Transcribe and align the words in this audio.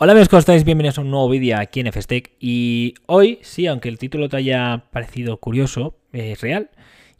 Hola 0.00 0.12
amigos, 0.12 0.28
¿cómo 0.28 0.38
estáis? 0.38 0.62
Bienvenidos 0.62 0.98
a 0.98 1.00
un 1.00 1.10
nuevo 1.10 1.28
vídeo 1.28 1.58
aquí 1.58 1.80
en 1.80 1.92
FSTEC 1.92 2.30
y 2.38 2.94
hoy, 3.06 3.40
sí, 3.42 3.66
aunque 3.66 3.88
el 3.88 3.98
título 3.98 4.28
te 4.28 4.36
haya 4.36 4.84
parecido 4.92 5.38
curioso, 5.38 5.96
es 6.12 6.40
real 6.40 6.70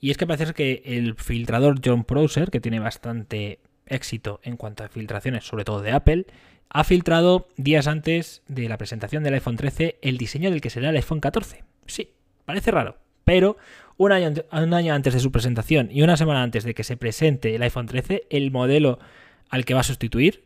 y 0.00 0.12
es 0.12 0.16
que 0.16 0.28
parece 0.28 0.54
que 0.54 0.82
el 0.84 1.16
filtrador 1.16 1.80
John 1.84 2.06
Browser, 2.08 2.52
que 2.52 2.60
tiene 2.60 2.78
bastante 2.78 3.58
éxito 3.86 4.38
en 4.44 4.56
cuanto 4.56 4.84
a 4.84 4.88
filtraciones, 4.88 5.44
sobre 5.44 5.64
todo 5.64 5.82
de 5.82 5.90
Apple, 5.90 6.26
ha 6.70 6.84
filtrado 6.84 7.48
días 7.56 7.88
antes 7.88 8.42
de 8.46 8.68
la 8.68 8.78
presentación 8.78 9.24
del 9.24 9.34
iPhone 9.34 9.56
13 9.56 9.98
el 10.00 10.16
diseño 10.16 10.48
del 10.48 10.60
que 10.60 10.70
será 10.70 10.90
el 10.90 10.96
iPhone 10.96 11.18
14. 11.18 11.64
Sí, 11.86 12.12
parece 12.44 12.70
raro, 12.70 12.98
pero 13.24 13.56
un 13.96 14.12
año, 14.12 14.32
un 14.52 14.72
año 14.72 14.94
antes 14.94 15.14
de 15.14 15.18
su 15.18 15.32
presentación 15.32 15.88
y 15.90 16.02
una 16.02 16.16
semana 16.16 16.44
antes 16.44 16.62
de 16.62 16.74
que 16.74 16.84
se 16.84 16.96
presente 16.96 17.56
el 17.56 17.62
iPhone 17.64 17.86
13, 17.86 18.28
el 18.30 18.52
modelo 18.52 19.00
al 19.48 19.64
que 19.64 19.74
va 19.74 19.80
a 19.80 19.82
sustituir, 19.82 20.44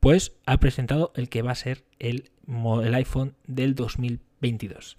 pues 0.00 0.36
ha 0.46 0.58
presentado 0.58 1.12
el 1.16 1.28
que 1.28 1.42
va 1.42 1.52
a 1.52 1.56
ser 1.56 1.84
el, 1.98 2.30
el 2.46 2.94
iPhone 2.94 3.34
del 3.46 3.74
2022. 3.74 4.96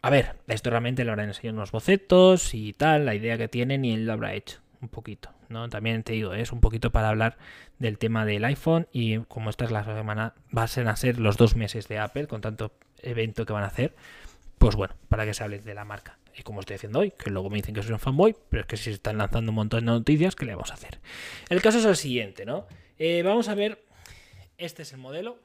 A 0.00 0.10
ver, 0.10 0.36
esto 0.46 0.70
realmente 0.70 1.04
lo 1.04 1.12
habrán 1.12 1.28
enseñado 1.28 1.56
unos 1.56 1.72
bocetos 1.72 2.54
y 2.54 2.72
tal, 2.72 3.04
la 3.04 3.14
idea 3.14 3.36
que 3.36 3.48
tienen 3.48 3.84
y 3.84 3.94
él 3.94 4.06
lo 4.06 4.12
habrá 4.12 4.34
hecho 4.34 4.60
un 4.80 4.88
poquito, 4.88 5.30
¿no? 5.48 5.68
También 5.68 6.02
te 6.04 6.12
digo, 6.12 6.34
es 6.34 6.52
un 6.52 6.60
poquito 6.60 6.90
para 6.90 7.08
hablar 7.08 7.36
del 7.78 7.98
tema 7.98 8.24
del 8.24 8.44
iPhone 8.44 8.86
y 8.92 9.18
como 9.20 9.50
esta 9.50 9.64
es 9.64 9.70
la 9.70 9.84
semana, 9.84 10.34
va 10.56 10.62
a 10.62 10.68
ser, 10.68 11.18
los 11.18 11.36
dos 11.36 11.56
meses 11.56 11.88
de 11.88 11.98
Apple 11.98 12.28
con 12.28 12.40
tanto 12.40 12.72
evento 13.02 13.44
que 13.44 13.52
van 13.52 13.64
a 13.64 13.68
hacer, 13.68 13.94
pues 14.58 14.76
bueno, 14.76 14.94
para 15.08 15.24
que 15.24 15.34
se 15.34 15.42
hable 15.42 15.58
de 15.58 15.74
la 15.74 15.84
marca. 15.84 16.18
Y 16.36 16.42
como 16.42 16.60
estoy 16.60 16.76
haciendo 16.76 17.00
hoy, 17.00 17.10
que 17.10 17.30
luego 17.30 17.50
me 17.50 17.56
dicen 17.56 17.74
que 17.74 17.82
soy 17.82 17.92
un 17.92 17.98
fanboy, 17.98 18.36
pero 18.48 18.60
es 18.60 18.66
que 18.66 18.76
si 18.76 18.84
se 18.84 18.90
están 18.92 19.18
lanzando 19.18 19.50
un 19.50 19.56
montón 19.56 19.80
de 19.80 19.86
noticias, 19.86 20.36
¿qué 20.36 20.44
le 20.44 20.54
vamos 20.54 20.70
a 20.70 20.74
hacer? 20.74 21.00
El 21.48 21.60
caso 21.60 21.78
es 21.78 21.84
el 21.84 21.96
siguiente, 21.96 22.46
¿no? 22.46 22.66
Eh, 22.98 23.22
vamos 23.24 23.48
a 23.48 23.56
ver 23.56 23.84
este 24.58 24.82
es 24.82 24.92
el 24.92 24.98
modelo, 24.98 25.38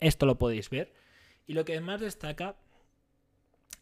esto 0.00 0.26
lo 0.26 0.38
podéis 0.38 0.70
ver. 0.70 0.92
Y 1.46 1.54
lo 1.54 1.64
que 1.64 1.80
más 1.80 2.00
destaca 2.00 2.56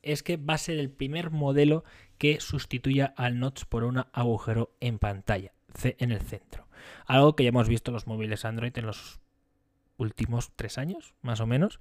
es 0.02 0.22
que 0.22 0.36
va 0.36 0.54
a 0.54 0.58
ser 0.58 0.78
el 0.78 0.90
primer 0.90 1.30
modelo 1.30 1.84
que 2.18 2.40
sustituya 2.40 3.14
al 3.16 3.38
notch 3.38 3.64
por 3.64 3.84
un 3.84 4.04
agujero 4.12 4.74
en 4.80 4.98
pantalla, 4.98 5.52
en 5.84 6.10
el 6.10 6.20
centro. 6.20 6.66
Algo 7.06 7.36
que 7.36 7.44
ya 7.44 7.50
hemos 7.50 7.68
visto 7.68 7.90
en 7.90 7.94
los 7.94 8.06
móviles 8.06 8.44
Android 8.44 8.76
en 8.76 8.86
los 8.86 9.20
últimos 9.98 10.52
tres 10.56 10.78
años, 10.78 11.14
más 11.22 11.40
o 11.40 11.46
menos. 11.46 11.80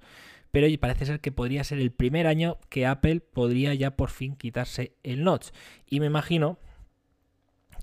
Pero 0.50 0.66
parece 0.78 1.06
ser 1.06 1.20
que 1.20 1.32
podría 1.32 1.64
ser 1.64 1.78
el 1.78 1.92
primer 1.92 2.26
año 2.26 2.58
que 2.68 2.86
Apple 2.86 3.20
podría 3.20 3.72
ya 3.74 3.96
por 3.96 4.10
fin 4.10 4.36
quitarse 4.36 4.94
el 5.02 5.24
notch. 5.24 5.48
Y 5.86 6.00
me 6.00 6.06
imagino 6.06 6.58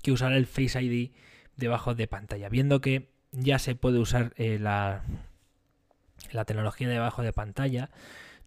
que 0.02 0.12
usará 0.12 0.36
el 0.36 0.46
Face 0.46 0.80
ID 0.80 1.10
debajo 1.56 1.94
de 1.94 2.06
pantalla, 2.06 2.48
viendo 2.48 2.80
que 2.80 3.10
ya 3.38 3.58
se 3.58 3.74
puede 3.74 3.98
usar 3.98 4.32
eh, 4.36 4.58
la, 4.58 5.02
la 6.32 6.44
tecnología 6.44 6.88
debajo 6.88 7.22
de 7.22 7.32
pantalla, 7.32 7.90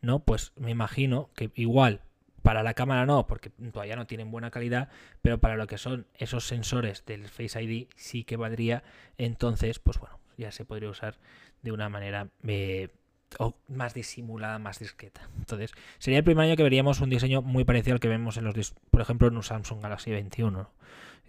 ¿no? 0.01 0.19
Pues 0.19 0.51
me 0.55 0.71
imagino 0.71 1.29
que 1.35 1.51
igual 1.55 2.01
para 2.41 2.63
la 2.63 2.73
cámara 2.73 3.05
no, 3.05 3.27
porque 3.27 3.49
todavía 3.49 3.95
no 3.95 4.07
tienen 4.07 4.31
buena 4.31 4.51
calidad, 4.51 4.89
pero 5.21 5.39
para 5.39 5.55
lo 5.55 5.67
que 5.67 5.77
son 5.77 6.07
esos 6.15 6.47
sensores 6.47 7.05
del 7.05 7.27
Face 7.27 7.61
ID 7.61 7.87
sí 7.95 8.23
que 8.23 8.35
valdría. 8.35 8.83
Entonces, 9.17 9.79
pues 9.79 9.99
bueno, 9.99 10.19
ya 10.37 10.51
se 10.51 10.65
podría 10.65 10.89
usar 10.89 11.17
de 11.61 11.71
una 11.71 11.89
manera 11.89 12.29
eh, 12.47 12.89
más 13.67 13.93
disimulada, 13.93 14.59
más 14.59 14.79
discreta. 14.79 15.29
Entonces, 15.37 15.71
sería 15.99 16.19
el 16.19 16.23
primer 16.23 16.45
año 16.45 16.55
que 16.55 16.63
veríamos 16.63 16.99
un 16.99 17.09
diseño 17.09 17.41
muy 17.41 17.63
parecido 17.63 17.93
al 17.93 17.99
que 17.99 18.07
vemos 18.07 18.37
en 18.37 18.45
los, 18.45 18.73
por 18.89 19.01
ejemplo, 19.01 19.27
en 19.27 19.35
un 19.35 19.43
Samsung 19.43 19.81
Galaxy 19.81 20.11
21, 20.11 20.69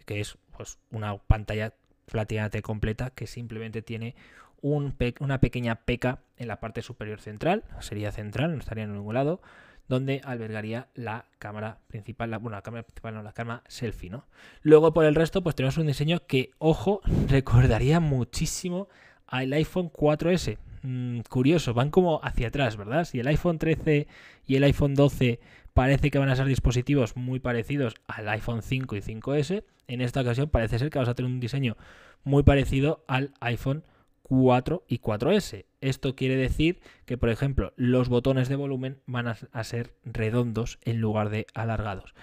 que 0.07 0.21
es 0.21 0.39
pues 0.57 0.79
una 0.91 1.17
pantalla 1.19 1.75
prácticamente 2.13 2.61
completa 2.63 3.11
que 3.11 3.27
simplemente 3.27 3.83
tiene 3.83 4.15
una 4.61 5.41
pequeña 5.41 5.75
peca 5.75 6.21
en 6.37 6.47
la 6.47 6.61
parte 6.61 6.83
superior 6.83 7.21
central, 7.21 7.65
sería 7.81 8.13
central, 8.13 8.53
no 8.53 8.59
estaría 8.59 8.85
en 8.85 8.93
ningún 8.93 9.15
lado, 9.15 9.41
donde 9.89 10.21
albergaría 10.25 10.89
la 10.95 11.25
cámara 11.39 11.79
principal, 11.89 12.31
la, 12.31 12.39
bueno, 12.39 12.57
la 12.57 12.63
cámara 12.63 12.85
principal 12.85 13.15
no, 13.15 13.23
la 13.23 13.33
cámara 13.33 13.63
selfie, 13.67 14.11
¿no? 14.11 14.27
Luego 14.63 14.93
por 14.93 15.05
el 15.05 15.17
resto, 15.17 15.43
pues 15.43 15.57
tenemos 15.57 15.79
un 15.79 15.89
diseño 15.89 16.21
que, 16.27 16.51
ojo, 16.59 17.01
recordaría 17.29 17.99
muchísimo 17.99 18.89
al 19.27 19.53
iPhone 19.55 19.91
4S. 19.91 20.59
Mm, 20.83 21.21
curioso, 21.29 21.75
van 21.75 21.91
como 21.91 22.21
hacia 22.23 22.49
atrás, 22.49 22.77
¿verdad? 22.77 23.05
Si 23.05 23.19
el 23.19 23.27
iPhone 23.27 23.59
13 23.59 24.07
y 24.47 24.57
el 24.57 24.65
iPhone 24.65 24.95
12 24.95 25.41
parece 25.75 26.11
que 26.11 26.19
van 26.19 26.29
a 26.29 26.37
ser 26.37 26.47
dispositivos 26.47 27.17
muy 27.17 27.41
parecidos 27.41 27.95
al 28.07 28.29
iPhone 28.29 28.63
5 28.63 28.97
y 28.97 29.01
5S, 29.01 29.65
en 29.89 30.01
esta 30.01 30.21
ocasión 30.21 30.49
parece 30.49 30.79
ser 30.79 30.91
que 30.91 30.99
vamos 30.99 31.09
a 31.09 31.15
tener 31.15 31.31
un 31.31 31.41
diseño 31.41 31.77
muy 32.25 32.43
parecido 32.43 33.05
al 33.09 33.33
iPhone 33.41 33.85
4 34.23 34.85
y 34.89 34.99
4S. 34.99 35.67
Esto 35.81 36.15
quiere 36.15 36.37
decir 36.37 36.81
que, 37.05 37.19
por 37.19 37.29
ejemplo, 37.29 37.73
los 37.77 38.09
botones 38.09 38.49
de 38.49 38.57
volumen 38.57 39.01
van 39.07 39.29
a, 39.29 39.65
ser 39.65 39.95
redondos 40.05 40.79
en 40.83 41.01
lugar 41.01 41.29
de 41.29 41.47
alargados. 41.55 42.15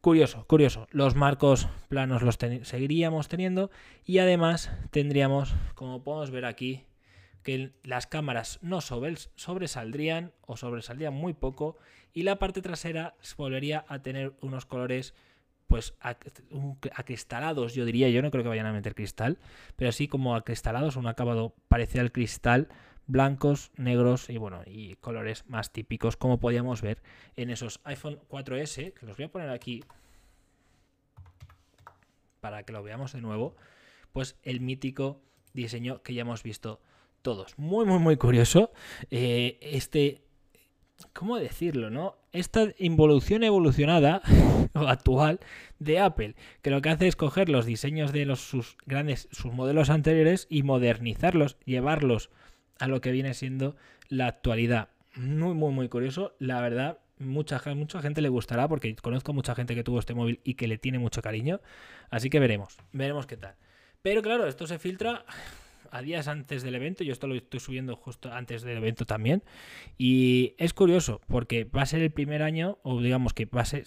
Curioso, 0.00 0.44
curioso. 0.48 0.88
Los 0.90 1.14
marcos 1.14 1.68
planos 1.88 2.22
los 2.22 2.38
seguiríamos 2.62 3.28
teniendo 3.28 3.70
y 4.04 4.18
además 4.18 4.72
tendríamos, 4.90 5.54
como 5.74 6.02
podemos 6.02 6.32
ver 6.32 6.44
aquí, 6.44 6.86
que 7.42 7.72
las 7.82 8.06
cámaras 8.06 8.58
no 8.62 8.80
sobresaldrían 8.80 10.32
o 10.42 10.56
sobresaldrían 10.56 11.14
muy 11.14 11.34
poco 11.34 11.76
y 12.12 12.22
la 12.22 12.38
parte 12.38 12.62
trasera 12.62 13.14
volvería 13.36 13.84
a 13.88 14.00
tener 14.00 14.34
unos 14.40 14.66
colores 14.66 15.14
pues 15.66 15.94
acristalados, 16.94 17.72
yo 17.72 17.86
diría, 17.86 18.10
yo 18.10 18.20
no 18.20 18.30
creo 18.30 18.42
que 18.42 18.50
vayan 18.50 18.66
a 18.66 18.74
meter 18.74 18.94
cristal, 18.94 19.38
pero 19.74 19.88
así 19.88 20.06
como 20.06 20.36
acristalados, 20.36 20.96
un 20.96 21.06
acabado 21.06 21.54
parecido 21.68 22.02
al 22.02 22.12
cristal, 22.12 22.68
blancos, 23.06 23.72
negros 23.76 24.28
y 24.28 24.36
bueno, 24.36 24.60
y 24.66 24.96
colores 24.96 25.46
más 25.48 25.72
típicos 25.72 26.18
como 26.18 26.38
podíamos 26.38 26.82
ver 26.82 27.02
en 27.36 27.48
esos 27.48 27.80
iPhone 27.84 28.20
4S, 28.28 28.92
que 28.92 29.06
los 29.06 29.16
voy 29.16 29.24
a 29.24 29.32
poner 29.32 29.48
aquí 29.48 29.82
para 32.40 32.64
que 32.64 32.72
lo 32.74 32.82
veamos 32.82 33.14
de 33.14 33.22
nuevo, 33.22 33.56
pues 34.12 34.36
el 34.42 34.60
mítico 34.60 35.22
diseño 35.54 36.02
que 36.02 36.12
ya 36.12 36.20
hemos 36.20 36.42
visto 36.42 36.82
todos. 37.22 37.58
Muy, 37.58 37.86
muy, 37.86 37.98
muy 37.98 38.16
curioso. 38.16 38.72
Eh, 39.10 39.58
este 39.62 40.22
¿cómo 41.12 41.38
decirlo, 41.38 41.90
no? 41.90 42.16
Esta 42.32 42.68
involución 42.78 43.44
evolucionada 43.44 44.22
o 44.74 44.80
actual 44.80 45.40
de 45.78 45.98
Apple, 45.98 46.34
que 46.62 46.70
lo 46.70 46.80
que 46.82 46.90
hace 46.90 47.08
es 47.08 47.16
coger 47.16 47.48
los 47.48 47.66
diseños 47.66 48.12
de 48.12 48.24
los, 48.24 48.40
sus 48.40 48.76
grandes, 48.86 49.28
sus 49.32 49.52
modelos 49.52 49.90
anteriores 49.90 50.46
y 50.48 50.62
modernizarlos, 50.62 51.58
llevarlos 51.64 52.30
a 52.78 52.88
lo 52.88 53.00
que 53.00 53.12
viene 53.12 53.34
siendo 53.34 53.76
la 54.08 54.26
actualidad. 54.26 54.88
Muy, 55.14 55.54
muy, 55.54 55.72
muy 55.72 55.88
curioso. 55.88 56.34
La 56.38 56.60
verdad, 56.60 56.98
mucha, 57.18 57.60
mucha 57.74 58.00
gente 58.00 58.22
le 58.22 58.28
gustará 58.28 58.68
porque 58.68 58.94
conozco 58.96 59.32
mucha 59.32 59.54
gente 59.54 59.74
que 59.74 59.84
tuvo 59.84 59.98
este 59.98 60.14
móvil 60.14 60.40
y 60.44 60.54
que 60.54 60.68
le 60.68 60.78
tiene 60.78 60.98
mucho 60.98 61.22
cariño. 61.22 61.60
Así 62.10 62.30
que 62.30 62.40
veremos, 62.40 62.78
veremos 62.92 63.26
qué 63.26 63.36
tal. 63.36 63.54
Pero 64.00 64.22
claro, 64.22 64.46
esto 64.46 64.66
se 64.66 64.78
filtra 64.78 65.24
a 65.92 66.00
días 66.02 66.26
antes 66.26 66.62
del 66.62 66.74
evento. 66.74 67.04
Yo 67.04 67.12
esto 67.12 67.28
lo 67.28 67.34
estoy 67.34 67.60
subiendo 67.60 67.94
justo 67.94 68.32
antes 68.32 68.62
del 68.62 68.78
evento 68.78 69.04
también. 69.04 69.44
Y 69.98 70.54
es 70.58 70.72
curioso 70.72 71.20
porque 71.28 71.64
va 71.64 71.82
a 71.82 71.86
ser 71.86 72.02
el 72.02 72.10
primer 72.10 72.42
año, 72.42 72.78
o 72.82 73.00
digamos 73.00 73.34
que 73.34 73.44
va 73.44 73.60
a 73.60 73.66
ser, 73.66 73.84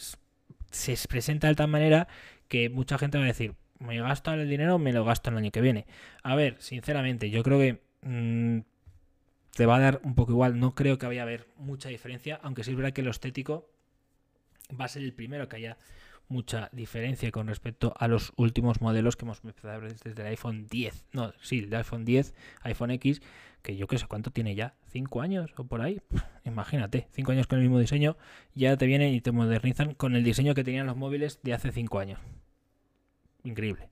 se 0.72 0.96
presenta 1.10 1.48
de 1.48 1.56
tal 1.56 1.68
manera 1.68 2.08
que 2.48 2.70
mucha 2.70 2.98
gente 2.98 3.18
va 3.18 3.24
a 3.26 3.28
decir, 3.28 3.56
me 3.80 4.00
gasto 4.00 4.32
el 4.34 4.48
dinero, 4.48 4.78
me 4.78 4.94
lo 4.94 5.04
gasto 5.04 5.32
el 5.32 5.38
año 5.38 5.52
que 5.52 5.62
viene. 5.62 5.88
A 6.22 6.36
ver, 6.36 6.56
sinceramente, 6.60 7.32
yo 7.32 7.44
creo 7.44 7.60
que 7.60 7.82
mm, 8.04 8.60
te 9.56 9.66
va 9.66 9.78
a 9.78 9.80
dar 9.80 10.02
un 10.04 10.14
poco 10.14 10.32
igual. 10.32 10.60
No 10.60 10.76
creo 10.76 11.00
que 11.00 11.08
vaya 11.08 11.22
a 11.22 11.24
haber 11.24 11.48
mucha 11.58 11.90
diferencia, 11.90 12.40
aunque 12.44 12.64
sí 12.64 12.72
es 12.72 12.78
verdad 12.78 12.94
que 12.94 13.02
lo 13.02 13.10
estético 13.10 13.68
va 14.80 14.86
a 14.86 14.90
ser 14.90 15.02
el 15.02 15.14
primero 15.14 15.50
que 15.50 15.56
haya 15.58 15.78
mucha 16.28 16.70
diferencia 16.72 17.32
con 17.32 17.48
respecto 17.48 17.94
a 17.98 18.08
los 18.08 18.34
últimos 18.36 18.82
modelos 18.82 19.16
que 19.16 19.26
hemos 19.26 19.44
empezado 19.44 19.74
a 19.74 19.78
ver 19.78 19.96
desde 19.96 20.22
el 20.22 20.28
iPhone 20.28 20.68
10. 20.68 21.06
No, 21.12 21.34
sí, 21.42 21.60
el 21.60 21.76
iPhone 21.76 22.06
10, 22.06 22.34
iPhone 22.64 22.92
X, 22.92 23.22
que 23.62 23.76
yo 23.76 23.88
qué 23.88 23.98
sé 23.98 24.08
cuánto 24.08 24.32
tiene 24.32 24.56
ya, 24.56 24.76
¿5 24.94 25.24
años 25.24 25.52
o 25.58 25.64
por 25.66 25.82
ahí? 25.82 26.02
Imagínate, 26.44 27.08
5 27.12 27.32
años 27.32 27.48
con 27.48 27.60
el 27.60 27.64
mismo 27.64 27.80
diseño, 27.80 28.18
ya 28.54 28.78
te 28.78 28.86
vienen 28.86 29.14
y 29.14 29.22
te 29.22 29.32
modernizan 29.32 29.94
con 29.94 30.16
el 30.16 30.24
diseño 30.24 30.54
que 30.54 30.64
tenían 30.64 30.88
los 30.88 30.98
móviles 30.98 31.40
de 31.44 31.54
hace 31.54 31.72
5 31.72 32.00
años. 32.00 32.20
Increíble. 33.44 33.90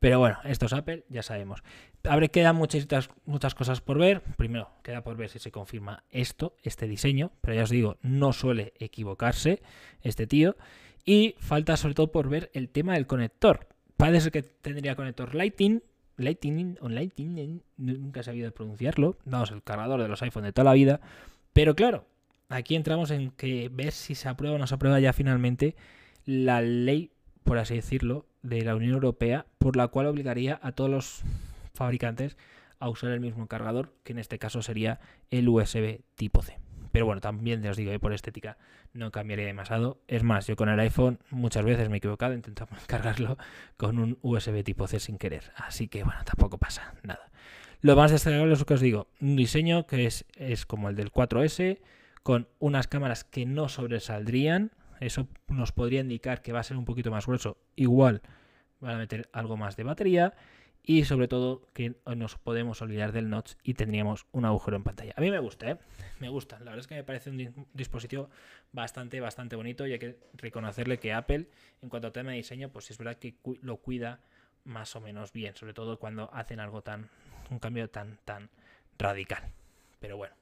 Pero 0.00 0.18
bueno, 0.18 0.38
esto 0.44 0.64
es 0.64 0.72
Apple, 0.72 1.04
ya 1.10 1.22
sabemos. 1.22 1.62
Habré 2.04 2.30
quedan 2.30 2.56
muchas, 2.56 2.86
muchas 3.26 3.54
cosas 3.54 3.82
por 3.82 3.98
ver. 3.98 4.22
Primero, 4.38 4.70
queda 4.82 5.04
por 5.04 5.14
ver 5.16 5.28
si 5.28 5.38
se 5.38 5.52
confirma 5.52 6.04
esto, 6.10 6.56
este 6.62 6.88
diseño. 6.88 7.32
Pero 7.42 7.54
ya 7.54 7.64
os 7.64 7.70
digo, 7.70 7.98
no 8.00 8.32
suele 8.32 8.72
equivocarse 8.78 9.62
este 10.00 10.26
tío. 10.26 10.56
Y 11.04 11.34
falta 11.38 11.76
sobre 11.76 11.94
todo 11.94 12.12
por 12.12 12.28
ver 12.28 12.50
el 12.54 12.68
tema 12.68 12.94
del 12.94 13.06
conector. 13.06 13.68
Parece 13.96 14.30
que 14.30 14.42
tendría 14.42 14.96
conector 14.96 15.34
Lightning, 15.34 15.82
Lightning 16.16 16.76
o 16.80 16.88
Lightning, 16.88 17.62
nunca 17.76 18.20
he 18.20 18.22
sabido 18.24 18.50
pronunciarlo. 18.52 19.18
Vamos, 19.24 19.50
el 19.50 19.62
cargador 19.62 20.02
de 20.02 20.08
los 20.08 20.22
iPhone 20.22 20.44
de 20.44 20.52
toda 20.52 20.64
la 20.64 20.74
vida. 20.74 21.00
Pero 21.52 21.74
claro, 21.74 22.06
aquí 22.48 22.76
entramos 22.76 23.10
en 23.10 23.30
que 23.32 23.68
ver 23.72 23.92
si 23.92 24.14
se 24.14 24.28
aprueba 24.28 24.56
o 24.56 24.58
no 24.58 24.66
se 24.66 24.74
aprueba 24.74 25.00
ya 25.00 25.12
finalmente 25.12 25.74
la 26.24 26.60
ley, 26.60 27.10
por 27.44 27.58
así 27.58 27.74
decirlo, 27.74 28.26
de 28.42 28.62
la 28.62 28.76
Unión 28.76 28.92
Europea, 28.92 29.46
por 29.58 29.76
la 29.76 29.88
cual 29.88 30.06
obligaría 30.06 30.60
a 30.62 30.72
todos 30.72 30.90
los 30.90 31.22
fabricantes 31.74 32.36
a 32.78 32.88
usar 32.88 33.10
el 33.10 33.20
mismo 33.20 33.46
cargador, 33.46 33.92
que 34.02 34.12
en 34.12 34.18
este 34.18 34.38
caso 34.38 34.62
sería 34.62 35.00
el 35.30 35.48
USB 35.48 36.00
tipo 36.14 36.42
C. 36.42 36.58
Pero 36.92 37.06
bueno, 37.06 37.20
también 37.20 37.64
os 37.66 37.76
digo, 37.76 37.96
por 37.98 38.12
estética 38.12 38.56
no 38.92 39.10
cambiaría 39.10 39.46
demasiado. 39.46 40.00
Es 40.08 40.22
más, 40.22 40.46
yo 40.46 40.56
con 40.56 40.68
el 40.68 40.80
iPhone 40.80 41.18
muchas 41.30 41.64
veces 41.64 41.88
me 41.88 41.96
he 41.96 41.98
equivocado 41.98 42.34
intentando 42.34 42.74
cargarlo 42.86 43.38
con 43.76 43.98
un 43.98 44.18
USB 44.22 44.64
tipo 44.64 44.86
C 44.86 45.00
sin 45.00 45.18
querer. 45.18 45.52
Así 45.56 45.88
que 45.88 46.02
bueno, 46.02 46.20
tampoco 46.24 46.58
pasa 46.58 46.94
nada. 47.02 47.30
Lo 47.80 47.96
más 47.96 48.10
destacable 48.10 48.52
es 48.52 48.58
lo 48.58 48.66
que 48.66 48.74
os 48.74 48.80
digo, 48.80 49.08
un 49.20 49.36
diseño 49.36 49.86
que 49.86 50.06
es, 50.06 50.26
es 50.34 50.66
como 50.66 50.90
el 50.90 50.96
del 50.96 51.10
4S, 51.10 51.80
con 52.22 52.48
unas 52.58 52.88
cámaras 52.88 53.24
que 53.24 53.46
no 53.46 53.68
sobresaldrían. 53.68 54.72
Eso 55.00 55.28
nos 55.48 55.72
podría 55.72 56.00
indicar 56.00 56.42
que 56.42 56.52
va 56.52 56.60
a 56.60 56.64
ser 56.64 56.76
un 56.76 56.84
poquito 56.84 57.10
más 57.10 57.26
grueso. 57.26 57.56
Igual 57.76 58.20
van 58.80 58.96
a 58.96 58.98
meter 58.98 59.30
algo 59.32 59.56
más 59.56 59.76
de 59.76 59.84
batería 59.84 60.34
y 60.82 61.04
sobre 61.04 61.28
todo 61.28 61.62
que 61.72 61.94
nos 62.16 62.36
podemos 62.36 62.80
olvidar 62.82 63.12
del 63.12 63.28
notch 63.28 63.52
y 63.62 63.74
tendríamos 63.74 64.26
un 64.32 64.44
agujero 64.44 64.76
en 64.76 64.84
pantalla. 64.84 65.14
A 65.16 65.20
mí 65.20 65.30
me 65.30 65.38
gusta, 65.38 65.70
¿eh? 65.70 65.78
me 66.20 66.28
gusta. 66.28 66.58
La 66.58 66.66
verdad 66.66 66.80
es 66.80 66.86
que 66.86 66.94
me 66.94 67.04
parece 67.04 67.30
un 67.30 67.66
dispositivo 67.74 68.30
bastante, 68.72 69.20
bastante 69.20 69.56
bonito 69.56 69.86
y 69.86 69.92
hay 69.92 69.98
que 69.98 70.18
reconocerle 70.34 70.98
que 70.98 71.12
Apple, 71.12 71.48
en 71.82 71.88
cuanto 71.88 72.08
a 72.08 72.12
tema 72.12 72.30
de 72.30 72.38
diseño, 72.38 72.70
pues 72.70 72.90
es 72.90 72.98
verdad 72.98 73.16
que 73.16 73.34
lo 73.62 73.76
cuida 73.76 74.20
más 74.64 74.94
o 74.96 75.00
menos 75.00 75.32
bien, 75.32 75.54
sobre 75.56 75.74
todo 75.74 75.98
cuando 75.98 76.32
hacen 76.32 76.60
algo 76.60 76.82
tan, 76.82 77.08
un 77.50 77.58
cambio 77.58 77.88
tan, 77.90 78.18
tan 78.24 78.50
radical. 78.98 79.44
Pero 80.00 80.16
bueno. 80.16 80.34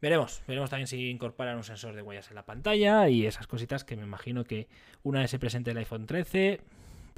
Veremos, 0.00 0.42
veremos 0.46 0.70
también 0.70 0.86
si 0.86 1.10
incorporan 1.10 1.56
un 1.56 1.64
sensor 1.64 1.96
de 1.96 2.02
huellas 2.02 2.28
en 2.28 2.36
la 2.36 2.46
pantalla 2.46 3.08
y 3.08 3.26
esas 3.26 3.48
cositas 3.48 3.82
que 3.82 3.96
me 3.96 4.04
imagino 4.04 4.44
que 4.44 4.68
una 5.02 5.20
vez 5.20 5.30
se 5.32 5.40
presente 5.40 5.72
el 5.72 5.78
iPhone 5.78 6.06
13, 6.06 6.60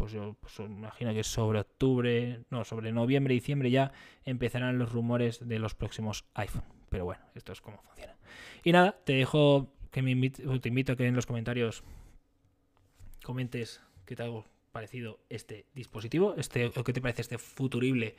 pues 0.00 0.12
yo 0.12 0.34
pues 0.40 0.58
imagino 0.60 1.12
que 1.12 1.22
sobre 1.22 1.60
octubre, 1.60 2.40
no, 2.48 2.64
sobre 2.64 2.90
noviembre, 2.90 3.34
diciembre 3.34 3.70
ya 3.70 3.92
empezarán 4.24 4.78
los 4.78 4.92
rumores 4.92 5.46
de 5.46 5.58
los 5.58 5.74
próximos 5.74 6.24
iPhone. 6.32 6.64
Pero 6.88 7.04
bueno, 7.04 7.22
esto 7.34 7.52
es 7.52 7.60
cómo 7.60 7.82
funciona. 7.82 8.16
Y 8.64 8.72
nada, 8.72 8.98
te 9.04 9.12
dejo 9.12 9.74
que 9.90 10.00
me 10.00 10.12
invito, 10.12 10.58
te 10.58 10.70
invito 10.70 10.92
a 10.92 10.96
que 10.96 11.06
en 11.06 11.14
los 11.14 11.26
comentarios 11.26 11.84
comentes 13.22 13.82
qué 14.06 14.16
te 14.16 14.22
ha 14.22 14.30
parecido 14.72 15.20
este 15.28 15.66
dispositivo, 15.74 16.34
este, 16.38 16.68
o 16.68 16.82
qué 16.82 16.94
te 16.94 17.02
parece 17.02 17.20
este 17.20 17.36
futurible 17.36 18.16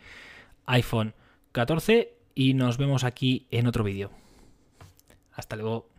iPhone 0.67 1.15
14 1.51 2.13
y 2.35 2.53
nos 2.53 2.77
vemos 2.77 3.03
aquí 3.03 3.47
en 3.49 3.65
otro 3.65 3.83
vídeo. 3.83 4.11
Hasta 5.33 5.55
luego. 5.55 5.89